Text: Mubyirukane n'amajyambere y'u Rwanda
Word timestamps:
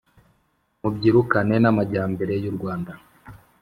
Mubyirukane 0.81 1.55
n'amajyambere 1.59 2.33
y'u 2.43 2.53
Rwanda 2.57 2.91